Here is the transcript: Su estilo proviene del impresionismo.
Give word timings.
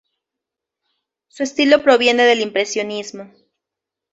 Su 1.27 1.43
estilo 1.43 1.83
proviene 1.83 2.23
del 2.23 2.39
impresionismo. 2.41 3.31